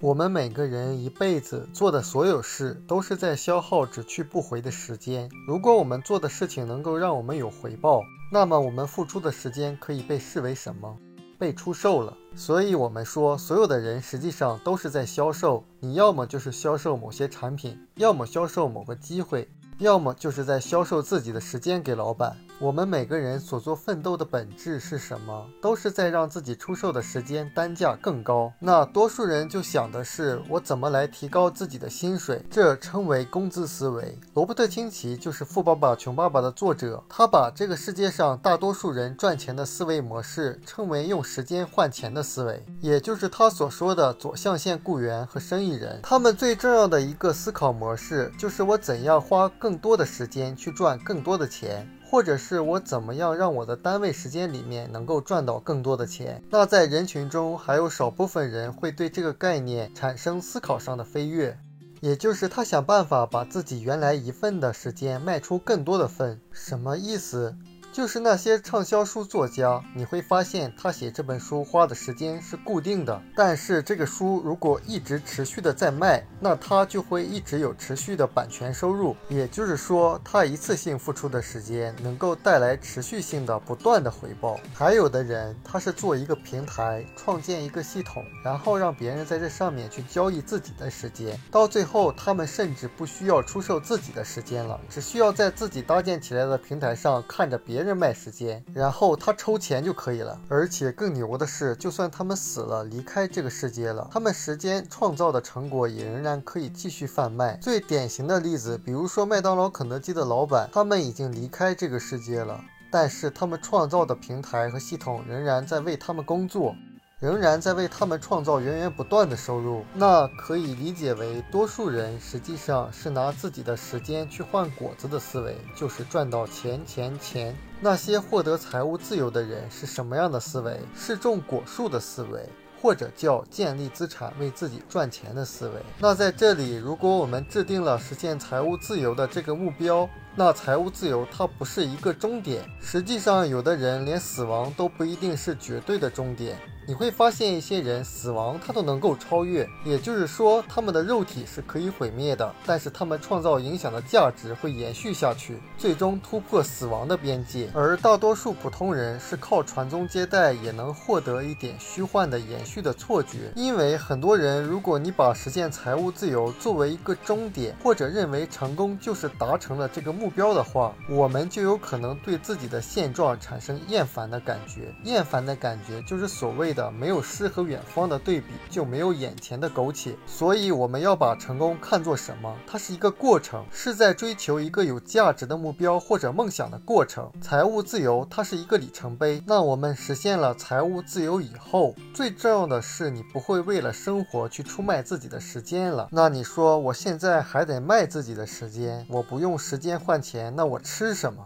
[0.00, 5.28] 我们每个人一辈子做的所有事，都是在消耗只去不回的时间。
[5.44, 8.00] 如果我们做的事情能够让我们有回报，
[8.30, 10.96] 那么我们付出的时间可以被视为什么？
[11.36, 12.16] 被出售了。
[12.36, 15.64] 所以，我们说，所有的人实际上都是在销售。
[15.80, 22.36] 你要么就是销售某些产品，要么销售某个机会，要么就是在销售自己的时间给老板。
[22.60, 25.46] 我们每个人所做奋斗的本质是什么？
[25.62, 28.52] 都是在让自己出售的时间单价更高。
[28.58, 34.18] 那多数人就想的是我怎么来提高自己的薪水，这称为工资思维。
[34.34, 46.00] 罗伯特清崎就是《富爸爸穷爸爸》的作者，他把这个世界上大多数人赚钱的思维模式称为用时间换钱的思维，也就是他所说的左象限雇员和生意人。
[46.02, 51.88] 他们最重要的一个思考模式就是我怎样花更多的时间去赚更多的钱。
[52.10, 56.42] 或者是我怎么样让我的单位时间里面能够赚到更多的钱？
[56.50, 61.58] 那在人群中还有少部分人会对这个概念产生思考上的飞跃，
[62.00, 66.40] 也就是他想办法把自己原来一份的时间卖出更多的份。
[66.50, 67.54] 什么意思？
[67.90, 79.16] 就是那些畅销书作家，你会发现他写这本书花的时间是固定的，但是这个书如果一直持续的在卖，那他就会一直有持续的版权收入。
[79.28, 84.60] 也就是说，他一次性付出的时间能够带来持续性的不断的回报。
[84.72, 97.98] 还有的人，他是做一个平台，创建一个系统，然后让别人在这上面去交易自己的时间，到最后他们甚至不需要出售自己的时间了，只需要在自己搭建起来的平台上看着别别人。
[97.98, 100.38] 卖时间，然后他抽钱就可以了。
[100.48, 107.56] 而且更牛的是，就算他们死了，离开这个世界了，他们时间创造的成果也仍然可以继续贩卖。
[107.56, 116.76] 最典型的例子，比如说麦当劳、肯德基的老板，他们已经离开这个世界了，但是他们创造的平台和系统仍然在为他们工作。
[117.20, 127.56] 仍然在为他们创造源源不断的收入，那可以理解为多数人实际上是拿自己的时间去换果子的思维，就是赚到钱钱钱。
[127.80, 130.78] 那些获得财务自由的人是什么样的思维？
[130.94, 132.48] 是种果树的思维，
[132.80, 135.74] 或者叫建立资产为自己赚钱的思维。
[135.98, 142.64] 那在这里，如果我们制定了实现财务自由的这个目标，那财务自由它不是一个终点。
[142.80, 146.56] 实际上，有的人连死亡都不一定是绝对的终点。
[146.88, 157.68] 你会发现一些人死亡他都能够超越，也就是说他们的肉体是可以毁灭的，但是他们创造影响的价值会延续下去，最终突破死亡的边界。
[157.74, 174.90] 而大多数普通人是靠传宗接代也能获得一点虚幻的延续的错觉，因为很多人，如果你把实现财务自由作为一个终点，或者认为成功就是达成了这个目标的话，我们就有可能对自己的现状产生厌烦的感觉。
[175.04, 176.88] 厌烦的感觉就是所谓的。
[176.92, 180.14] 没有诗和远方的对比，就没有眼前的苟且。
[180.26, 182.54] 所以我们要把成功看作什么？
[182.66, 187.28] 它是一个过程，是在追求一个有价值的目标或者梦想的过程。
[187.42, 189.42] 财务自由，它是一个里程碑。
[189.44, 196.08] 那我们实现了财务自由以后，最重要的是你不会为了生活去出卖自己的时间了。
[196.12, 199.04] 那你说我现在还得卖自己的时间？
[199.08, 201.44] 我不用时间换钱，那我吃什么？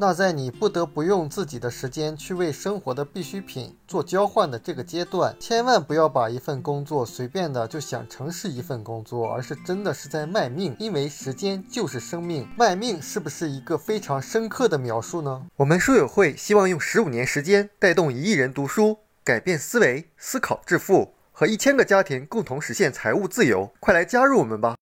[0.00, 12.48] 那在你不得不用自己的时间去为生活的必需品做交换的这个阶段，千万不要把一份工作随便的就想成是一份工作，而是真的是在卖命，因为时间就是生命。
[12.56, 15.44] 卖命是不是一个非常深刻的描述呢？
[15.56, 23.72] 我们书友会希望用十五年时间带动一亿人读书，改变思维，思考致富，和一千个家庭共同实现财务自由。
[23.80, 24.76] 快来加入我们吧！